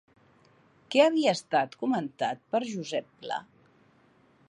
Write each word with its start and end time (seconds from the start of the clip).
Què 0.95 1.03
havia 1.03 1.35
estat 1.37 1.77
comentat 1.83 2.43
per 2.55 2.65
Josep 2.73 3.15
Pla? 3.21 3.43